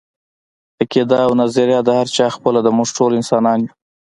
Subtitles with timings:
[0.81, 3.71] عقیده او نظريه د هر چا خپله ده، موږ ټول انسانان يو